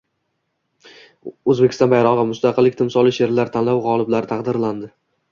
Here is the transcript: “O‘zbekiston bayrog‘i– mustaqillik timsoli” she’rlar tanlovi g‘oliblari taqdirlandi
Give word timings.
“O‘zbekiston 1.51 1.91
bayrog‘i– 1.91 2.23
mustaqillik 2.29 2.77
timsoli” 2.79 3.13
she’rlar 3.17 3.51
tanlovi 3.57 3.83
g‘oliblari 3.85 4.31
taqdirlandi 4.33 4.91